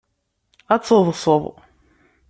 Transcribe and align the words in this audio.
Ad 0.73 0.81
teḍṣeḍ. 0.87 1.43